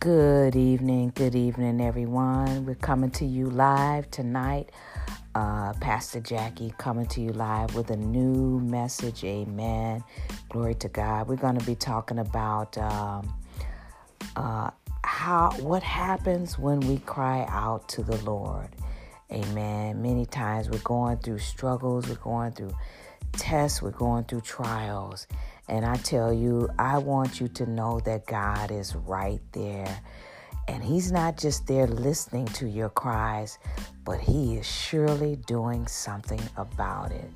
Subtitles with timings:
[0.00, 2.66] Good evening, good evening, everyone.
[2.66, 4.70] We're coming to you live tonight.
[5.34, 9.24] Uh, Pastor Jackie coming to you live with a new message.
[9.24, 10.04] Amen.
[10.50, 11.26] Glory to God.
[11.26, 13.34] We're going to be talking about um,
[14.36, 14.70] uh,
[15.02, 18.68] how what happens when we cry out to the Lord.
[19.32, 20.00] Amen.
[20.00, 22.74] Many times we're going through struggles, we're going through
[23.32, 25.26] tests, we're going through trials.
[25.68, 30.00] And I tell you, I want you to know that God is right there.
[30.66, 33.58] And He's not just there listening to your cries,
[34.04, 37.30] but He is surely doing something about it.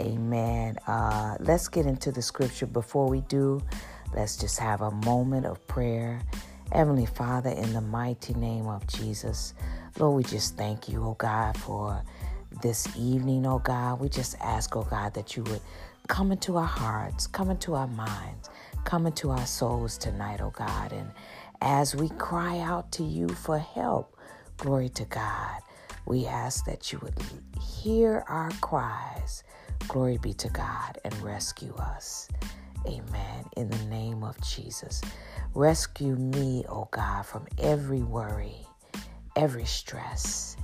[0.00, 0.76] Amen.
[0.86, 2.66] Uh, let's get into the scripture.
[2.66, 3.62] Before we do,
[4.14, 6.20] let's just have a moment of prayer.
[6.72, 9.54] Heavenly Father, in the mighty name of Jesus,
[9.98, 12.02] Lord, we just thank you, oh God, for
[12.62, 14.00] this evening, oh God.
[14.00, 15.60] We just ask, oh God, that you would
[16.08, 18.50] come into our hearts, come into our minds,
[18.84, 20.92] come into our souls tonight, oh God.
[20.92, 21.10] And
[21.60, 24.16] as we cry out to you for help,
[24.56, 25.60] glory to God,
[26.06, 27.14] we ask that you would
[27.60, 29.44] hear our cries.
[29.88, 32.28] Glory be to God and rescue us.
[32.86, 33.44] Amen.
[33.56, 35.00] In the name of Jesus.
[35.54, 38.66] Rescue me, O oh God, from every worry,
[39.36, 40.56] every stress,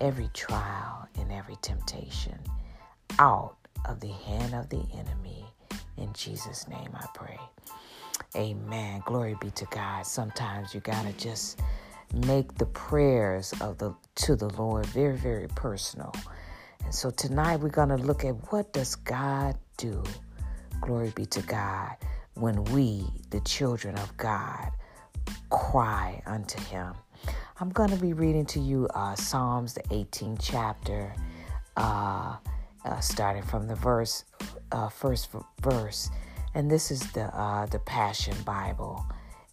[0.00, 2.38] every trial, and every temptation.
[3.18, 5.44] Out of the hand of the enemy.
[5.96, 7.38] In Jesus' name I pray.
[8.36, 9.02] Amen.
[9.06, 10.06] Glory be to God.
[10.06, 11.60] Sometimes you gotta just
[12.26, 16.12] make the prayers of the to the Lord very, very personal.
[16.84, 20.02] And so tonight we're gonna look at what does God do?
[20.80, 21.96] Glory be to God
[22.34, 24.70] when we, the children of God,
[25.50, 26.94] cry unto Him.
[27.60, 31.14] I'm going to be reading to you uh, Psalms, the 18th chapter,
[31.76, 32.36] uh,
[32.84, 34.24] uh, starting from the verse,
[34.72, 36.10] uh, first verse,
[36.54, 39.04] and this is the uh, the Passion Bible.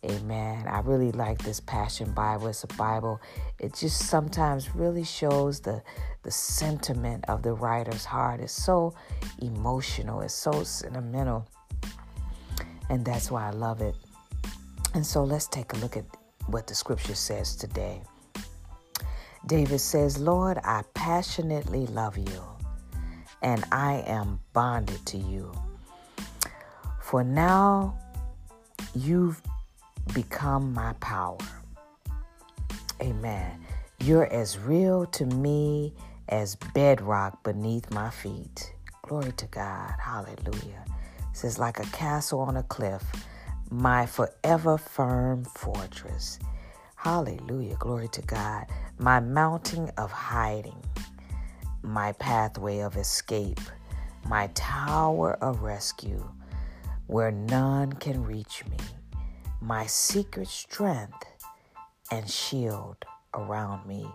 [0.04, 0.68] Amen.
[0.68, 2.48] I really like this Passion Bible.
[2.48, 3.22] It's a Bible.
[3.60, 5.82] It just sometimes really shows the
[6.24, 8.40] the sentiment of the writer's heart.
[8.40, 8.94] It's so
[9.42, 10.22] emotional.
[10.22, 11.48] It's so sentimental,
[12.90, 13.96] and that's why I love it.
[14.94, 16.06] And so let's take a look at
[16.48, 18.02] what the scripture says today.
[19.48, 22.51] David says, Lord, I passionately love you
[23.42, 25.52] and I am bonded to you.
[27.00, 27.98] For now
[28.96, 29.42] you've
[30.14, 31.38] become my power.
[33.02, 33.66] Amen.
[34.00, 35.94] You're as real to me
[36.30, 38.74] as bedrock beneath my feet.
[39.02, 39.94] Glory to God.
[40.00, 40.86] Hallelujah.
[41.20, 43.04] It says, like a castle on a cliff,
[43.70, 46.40] my forever firm fortress.
[46.96, 47.76] Hallelujah.
[47.78, 48.66] Glory to God.
[49.00, 50.82] My mountain of hiding
[51.84, 53.60] my pathway of escape,
[54.28, 56.30] my tower of rescue,
[57.08, 58.78] where none can reach me,
[59.62, 61.26] my secret strength
[62.12, 62.98] and shield
[63.34, 64.08] around me.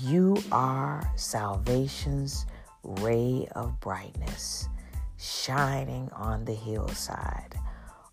[0.00, 2.46] You are salvation's
[2.82, 4.68] ray of brightness,
[5.18, 7.54] shining on the hillside,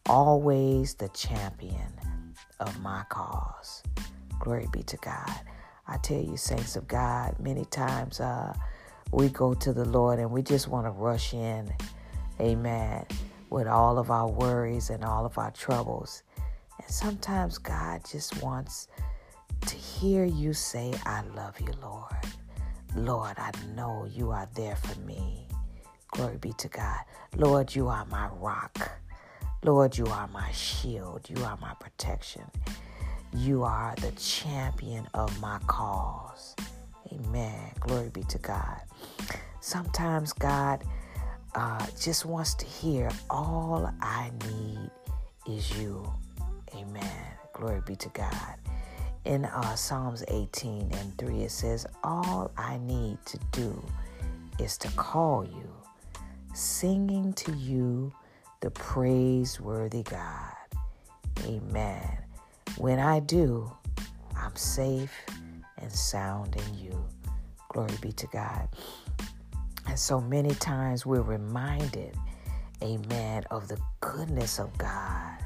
[0.07, 1.93] always the champion
[2.59, 3.83] of my cause.
[4.39, 5.41] Glory be to God.
[5.93, 8.51] I tell you, saints of God, many times uh,
[9.11, 11.71] we go to the Lord and we just want to rush in,
[12.41, 13.05] amen,
[13.51, 16.23] with all of our worries and all of our troubles.
[16.81, 18.87] And sometimes God just wants
[19.67, 22.25] to hear you say, I love you, Lord.
[22.95, 25.47] Lord, I know you are there for me.
[26.07, 27.01] Glory be to God.
[27.35, 28.89] Lord, you are my rock.
[29.63, 31.29] Lord, you are my shield.
[31.29, 32.49] You are my protection.
[33.35, 36.55] You are the champion of my cause.
[37.11, 37.71] Amen.
[37.79, 38.81] Glory be to God.
[39.59, 40.83] Sometimes God
[41.55, 44.91] uh, just wants to hear, All I need
[45.47, 46.05] is you.
[46.75, 47.21] Amen.
[47.53, 48.55] Glory be to God.
[49.25, 53.83] In uh, Psalms 18 and 3, it says, All I need to do
[54.59, 55.73] is to call you,
[56.53, 58.13] singing to you
[58.59, 60.53] the praiseworthy God.
[61.45, 62.22] Amen.
[62.77, 63.71] When I do,
[64.35, 65.13] I'm safe
[65.77, 67.05] and sound in you.
[67.69, 68.67] Glory be to God.
[69.87, 72.17] And so many times we're reminded,
[72.81, 75.37] amen, of the goodness of God.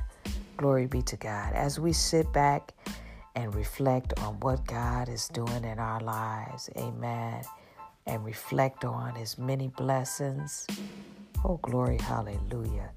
[0.56, 1.54] Glory be to God.
[1.54, 2.74] As we sit back
[3.36, 7.44] and reflect on what God is doing in our lives, amen,
[8.06, 10.66] and reflect on his many blessings.
[11.44, 12.92] Oh, glory, hallelujah.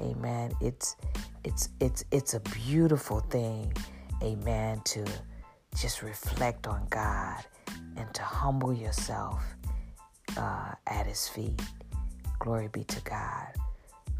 [0.00, 0.52] Amen.
[0.60, 0.96] It's
[1.44, 3.72] it's it's it's a beautiful thing,
[4.22, 5.04] amen, to
[5.76, 7.44] just reflect on God
[7.96, 9.42] and to humble yourself
[10.36, 11.60] uh, at His feet.
[12.38, 13.48] Glory be to God.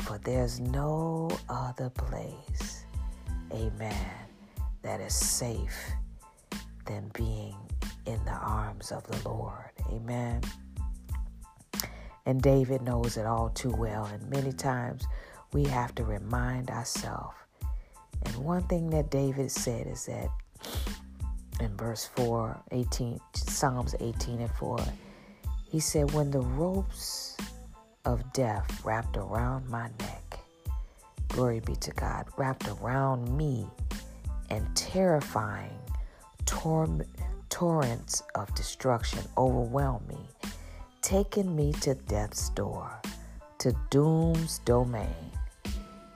[0.00, 2.84] For there's no other place,
[3.52, 4.10] amen,
[4.82, 5.92] that is safe
[6.86, 7.56] than being
[8.06, 9.70] in the arms of the Lord.
[9.92, 10.42] Amen.
[12.26, 14.06] And David knows it all too well.
[14.06, 15.04] And many times
[15.52, 17.36] we have to remind ourselves.
[18.24, 20.28] And one thing that David said is that
[21.60, 24.78] in verse 4, 18, Psalms 18 and 4,
[25.70, 27.36] he said, When the ropes
[28.04, 30.38] of death wrapped around my neck,
[31.28, 33.66] glory be to God, wrapped around me,
[34.50, 35.78] and terrifying
[36.46, 37.02] torm-
[37.48, 40.28] torrents of destruction overwhelmed me,
[41.00, 43.00] taking me to death's door,
[43.58, 45.30] to doom's domain.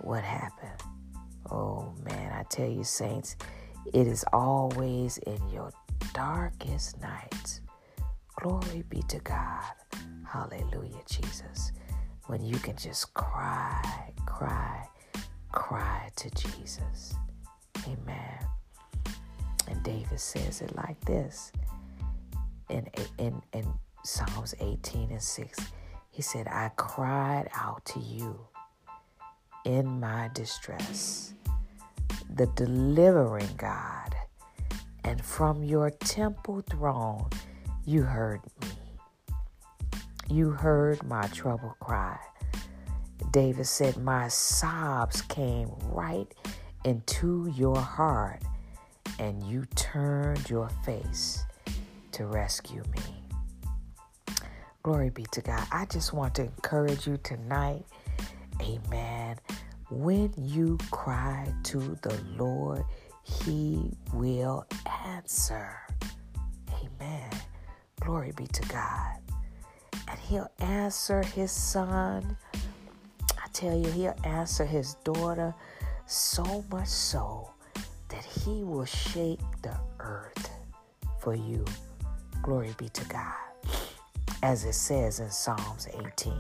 [0.07, 0.81] What happened?
[1.51, 3.35] Oh man, I tell you, saints,
[3.93, 5.73] it is always in your
[6.15, 7.61] darkest nights.
[8.37, 9.65] Glory be to God.
[10.25, 11.73] Hallelujah, Jesus.
[12.29, 14.87] When you can just cry, cry,
[15.51, 17.17] cry to Jesus.
[17.89, 18.47] Amen.
[19.67, 21.51] And David says it like this
[22.71, 22.89] in,
[23.19, 23.67] in, in
[24.05, 25.59] Psalms 18 and 6.
[26.11, 28.47] He said, I cried out to you
[29.67, 31.35] in my distress,
[32.33, 34.15] the delivering God,
[35.03, 37.29] and from your temple throne
[37.85, 38.69] you heard me.
[40.31, 42.17] You heard my trouble cry.
[43.33, 46.33] David said, My sobs came right
[46.85, 48.43] into your heart,
[49.19, 51.45] and you turned your face
[52.13, 54.37] to rescue me.
[54.85, 55.67] Glory be to God.
[55.73, 57.85] I just want to encourage you tonight.
[58.61, 59.16] Amen.
[59.91, 62.85] When you cry to the Lord,
[63.23, 64.67] He will
[65.05, 65.79] answer.
[66.73, 67.31] Amen.
[68.01, 69.19] Glory be to God.
[70.09, 72.37] And He'll answer His son.
[73.25, 75.55] I tell you, He'll answer His daughter
[76.07, 77.51] so much so
[78.09, 80.51] that He will shake the earth
[81.21, 81.65] for you.
[82.43, 83.35] Glory be to God.
[84.43, 86.33] As it says in Psalms 18,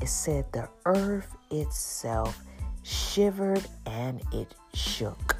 [0.00, 2.40] it said, The earth itself
[2.82, 5.36] shivered and it shook.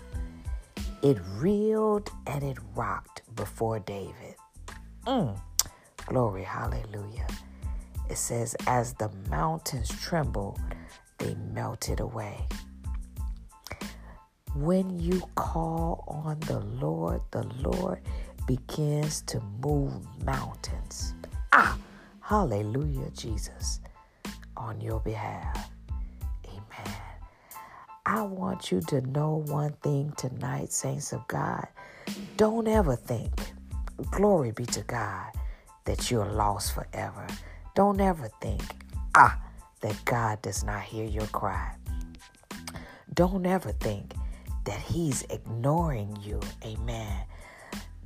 [1.02, 4.36] It reeled and it rocked before David.
[5.06, 5.38] Mm.
[6.06, 7.26] Glory, hallelujah.
[8.08, 10.60] It says, As the mountains trembled,
[11.18, 12.46] they melted away.
[14.54, 18.00] When you call on the Lord, the Lord
[18.46, 19.92] begins to move
[20.24, 21.14] mountains.
[21.52, 21.78] Ah,
[22.20, 23.80] hallelujah, Jesus,
[24.56, 25.71] on your behalf.
[28.04, 31.66] I want you to know one thing tonight, saints of God.
[32.36, 33.30] Don't ever think,
[34.10, 35.30] glory be to God,
[35.84, 37.26] that you're lost forever.
[37.76, 38.62] Don't ever think,
[39.14, 39.40] ah,
[39.82, 41.76] that God does not hear your cry.
[43.14, 44.14] Don't ever think
[44.64, 46.40] that He's ignoring you.
[46.64, 47.24] Amen.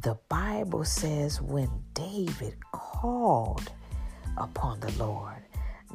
[0.03, 3.73] The Bible says when David called
[4.37, 5.43] upon the Lord,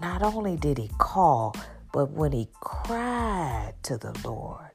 [0.01, 1.55] not only did he call,
[1.93, 4.71] but when he cried to the Lord,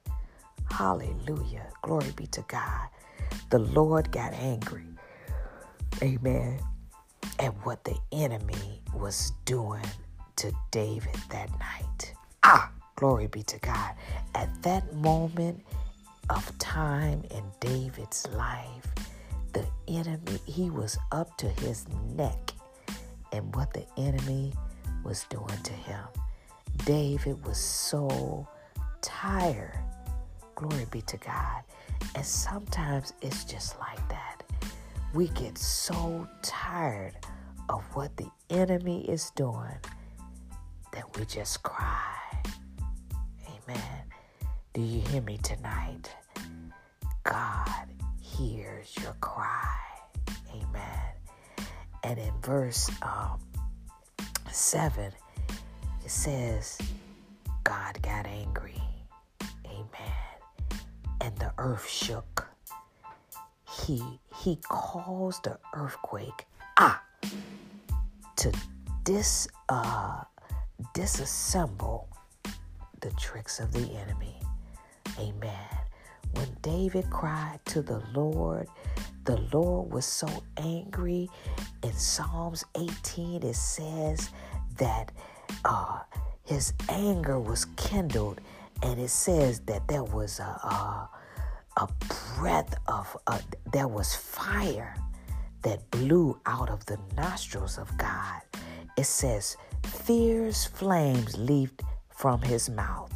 [0.71, 2.89] hallelujah, glory be to God,
[3.51, 4.87] the Lord got angry.
[6.03, 6.59] Amen.
[7.39, 9.85] At what the enemy was doing
[10.37, 12.15] to David that night.
[12.43, 13.95] Ah, glory be to God.
[14.35, 15.63] At that moment
[16.31, 18.87] of time in David's life,
[19.53, 22.53] the enemy, he was up to his neck
[23.33, 24.53] and what the enemy
[25.05, 26.05] was doing to him.
[26.85, 28.47] David was so
[29.03, 29.79] tired.
[30.55, 31.63] Glory be to God.
[32.15, 34.43] And sometimes it's just like that.
[35.15, 37.15] We get so tired
[37.69, 39.79] of what the enemy is doing
[40.93, 42.43] that we just cry.
[43.49, 44.03] Amen.
[44.73, 46.11] Do you hear me tonight?
[47.25, 47.87] God
[48.21, 49.75] hears your cry.
[50.55, 51.67] Amen.
[52.05, 53.41] And in verse um,
[54.53, 55.13] 7,
[56.07, 56.79] it says,
[57.65, 58.81] God got angry.
[59.67, 60.81] Amen.
[61.21, 62.47] And the earth shook.
[63.69, 66.47] He he caused the earthquake
[66.77, 67.03] ah
[68.37, 68.53] to
[69.03, 70.23] dis uh
[70.95, 72.07] disassemble
[73.01, 74.39] the tricks of the enemy.
[75.19, 75.75] Amen.
[76.35, 78.69] When David cried to the Lord,
[79.25, 81.29] the Lord was so angry.
[81.83, 84.31] In Psalms 18, it says
[84.79, 85.11] that
[85.65, 86.01] uh,
[86.45, 88.41] his anger was kindled,
[88.83, 91.11] and it says that there was a, a,
[91.79, 91.89] a
[92.39, 93.39] breath of, uh,
[93.73, 94.95] there was fire
[95.63, 98.41] that blew out of the nostrils of God.
[98.97, 103.13] It says, fierce flames leaped from his mouth,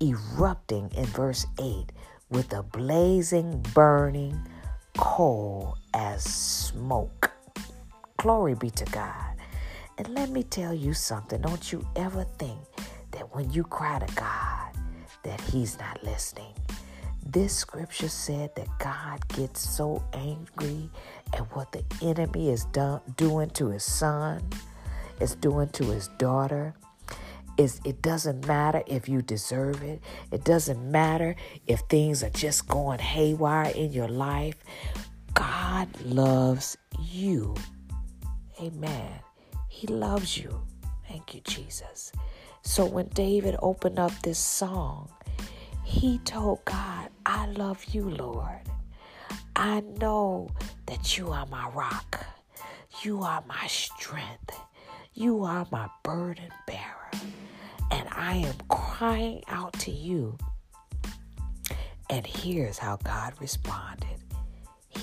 [0.00, 1.86] erupting in verse 8
[2.30, 4.38] with a blazing, burning
[4.96, 7.32] coal as smoke.
[8.18, 9.33] Glory be to God.
[9.98, 11.40] And let me tell you something.
[11.40, 12.58] Don't you ever think
[13.12, 14.70] that when you cry to God,
[15.22, 16.52] that He's not listening.
[17.26, 20.90] This scripture said that God gets so angry
[21.32, 22.66] at what the enemy is
[23.16, 24.42] doing to his son,
[25.20, 26.74] is doing to his daughter.
[27.56, 30.02] Is it doesn't matter if you deserve it.
[30.32, 31.34] It doesn't matter
[31.66, 34.56] if things are just going haywire in your life.
[35.32, 37.54] God loves you.
[38.60, 39.20] Amen.
[39.74, 40.62] He loves you.
[41.08, 42.12] Thank you, Jesus.
[42.62, 45.10] So when David opened up this song,
[45.82, 48.60] he told God, I love you, Lord.
[49.56, 50.48] I know
[50.86, 52.24] that you are my rock.
[53.02, 54.56] You are my strength.
[55.12, 57.10] You are my burden bearer.
[57.90, 60.38] And I am crying out to you.
[62.08, 64.23] And here's how God responded.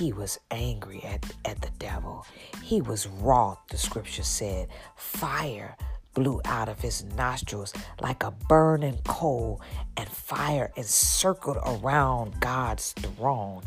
[0.02, 2.26] He was angry at, at the devil.
[2.64, 4.68] He was wroth, the scripture said.
[4.96, 5.76] Fire
[6.16, 9.62] blew out of his nostrils like a burning coal,
[9.96, 13.62] and fire encircled around God's throne.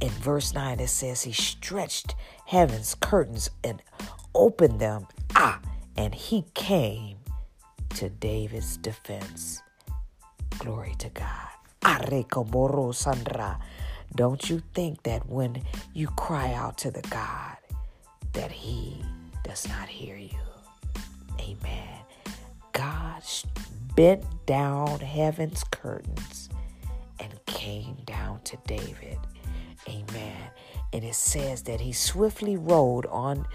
[0.00, 2.14] In verse 9, it says, He stretched
[2.46, 3.82] heaven's curtains and
[4.36, 5.08] opened them.
[5.34, 5.60] Ah,
[5.96, 7.16] and he came
[7.96, 9.60] to David's defense.
[10.60, 11.48] Glory to God.
[11.84, 13.58] Arre Sandra.
[14.14, 15.62] Don't you think that when
[15.94, 17.56] you cry out to the God,
[18.32, 19.02] that He
[19.44, 20.38] does not hear you?
[21.40, 21.98] Amen.
[22.72, 23.22] God
[23.96, 26.48] bent down heaven's curtains
[27.20, 29.18] and came down to David.
[29.88, 30.50] Amen.
[30.92, 33.46] And it says that he swiftly rode on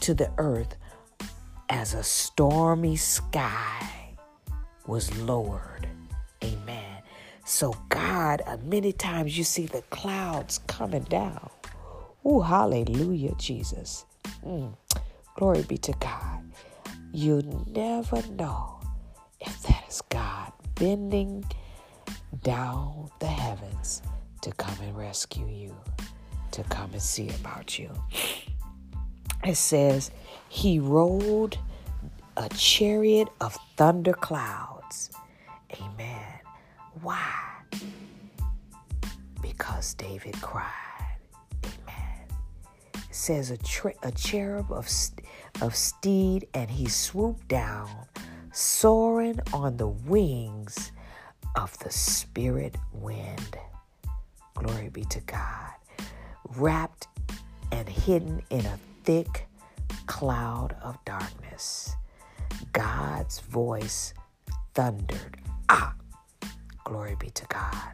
[0.00, 0.76] to the earth
[1.68, 4.16] as a stormy sky
[4.86, 5.88] was lowered.
[6.44, 6.81] Amen.
[7.44, 11.50] So, God, uh, many times you see the clouds coming down.
[12.24, 14.04] Oh, hallelujah, Jesus.
[14.46, 14.76] Mm.
[15.36, 16.40] Glory be to God.
[17.12, 18.80] You never know
[19.40, 21.44] if that is God bending
[22.42, 24.02] down the heavens
[24.42, 25.76] to come and rescue you,
[26.52, 27.90] to come and see about you.
[29.44, 30.12] It says,
[30.48, 31.58] He rode
[32.36, 35.10] a chariot of thunder clouds.
[35.80, 36.41] Amen.
[37.00, 37.32] Why?
[39.40, 40.68] Because David cried.
[41.64, 42.26] Amen.
[42.94, 43.58] It says a,
[44.02, 44.88] a cherub of,
[45.60, 47.90] of steed, and he swooped down,
[48.52, 50.92] soaring on the wings
[51.56, 53.56] of the spirit wind.
[54.54, 55.72] Glory be to God.
[56.56, 57.08] Wrapped
[57.70, 59.46] and hidden in a thick
[60.06, 61.96] cloud of darkness.
[62.72, 64.14] God's voice
[64.74, 65.38] thundered.
[65.68, 65.94] Ah!
[66.92, 67.92] Glory be to God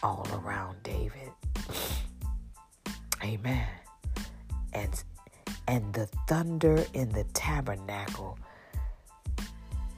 [0.00, 1.32] all around David.
[3.24, 3.66] Amen.
[4.72, 5.02] And
[5.66, 8.38] and the thunder in the tabernacle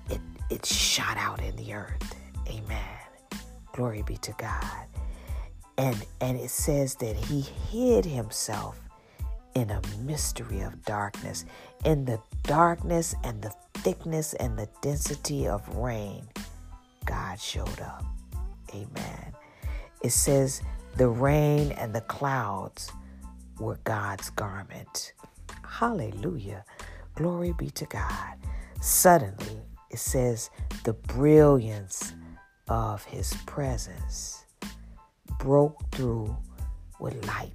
[0.08, 2.16] it it shot out in the earth.
[2.48, 2.96] Amen.
[3.74, 4.86] Glory be to God.
[5.76, 8.80] And and it says that he hid himself
[9.54, 11.44] in a mystery of darkness.
[11.84, 16.26] In the darkness and the thickness and the density of rain,
[17.06, 18.04] God showed up.
[18.74, 19.32] Amen.
[20.02, 20.60] It says
[20.96, 22.90] the rain and the clouds
[23.58, 25.12] were God's garment.
[25.66, 26.64] Hallelujah.
[27.14, 28.34] Glory be to God.
[28.80, 30.50] Suddenly, it says
[30.84, 32.12] the brilliance
[32.68, 34.44] of his presence
[35.38, 36.36] broke through
[37.00, 37.52] with lightning.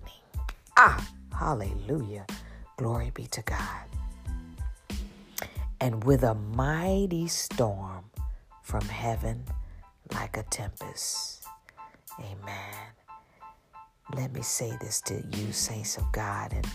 [0.78, 2.26] Ah, hallelujah.
[2.78, 3.86] Glory be to God.
[5.80, 8.06] And with a mighty storm,
[8.72, 9.44] from heaven
[10.14, 11.44] like a tempest.
[12.18, 12.86] Amen.
[14.16, 16.66] Let me say this to you, saints of God, and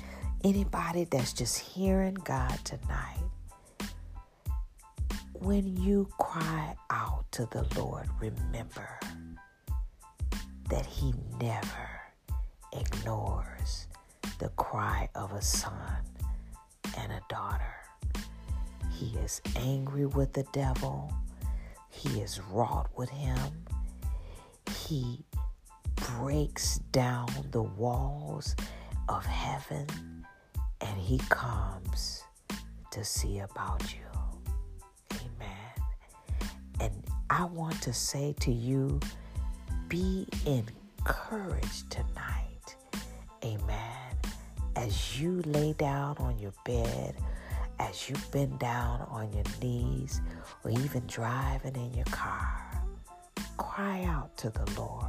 [0.44, 3.24] anybody that's just hearing God tonight.
[5.32, 9.00] When you cry out to the Lord, remember
[10.68, 11.88] that He never
[12.74, 13.86] ignores
[14.38, 16.04] the cry of a son
[16.98, 17.74] and a daughter.
[18.92, 21.10] He is angry with the devil
[21.96, 23.64] he is wrought with him.
[24.86, 25.24] He
[25.94, 28.54] breaks down the walls
[29.08, 29.86] of heaven
[30.80, 32.22] and he comes
[32.90, 34.50] to see about you.
[35.14, 36.40] Amen.
[36.80, 39.00] And I want to say to you
[39.88, 42.76] be encouraged tonight.
[43.44, 44.16] Amen.
[44.74, 47.14] As you lay down on your bed
[47.78, 50.20] as you bend down on your knees
[50.64, 52.82] or even driving in your car,
[53.56, 55.04] cry out to the Lord.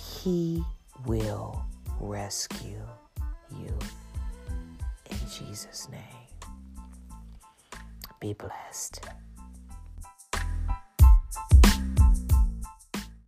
[0.00, 0.62] He
[1.06, 1.64] will
[2.00, 2.86] rescue
[3.50, 3.78] you.
[5.10, 6.00] In Jesus' name,
[8.20, 9.00] be blessed.